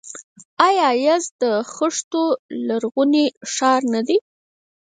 آیا 0.67 0.89
یزد 1.05 1.31
د 1.43 1.45
خښتو 1.73 2.23
لرغونی 2.67 3.25
ښار 3.53 3.81
نه 3.93 4.01
دی؟ 4.07 4.17